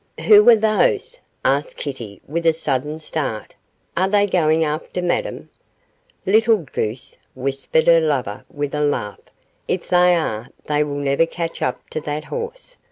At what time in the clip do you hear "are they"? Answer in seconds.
3.95-4.25, 10.15-10.83